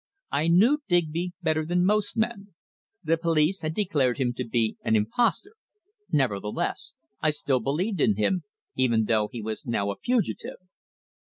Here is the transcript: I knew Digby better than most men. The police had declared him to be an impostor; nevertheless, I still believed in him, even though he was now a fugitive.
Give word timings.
I 0.31 0.47
knew 0.47 0.79
Digby 0.87 1.33
better 1.43 1.63
than 1.63 1.85
most 1.85 2.17
men. 2.17 2.55
The 3.03 3.19
police 3.19 3.61
had 3.61 3.75
declared 3.75 4.17
him 4.17 4.33
to 4.33 4.43
be 4.43 4.75
an 4.83 4.95
impostor; 4.95 5.51
nevertheless, 6.11 6.95
I 7.21 7.29
still 7.29 7.59
believed 7.59 8.01
in 8.01 8.15
him, 8.15 8.43
even 8.75 9.03
though 9.05 9.27
he 9.31 9.43
was 9.43 9.67
now 9.67 9.91
a 9.91 9.97
fugitive. 9.99 10.57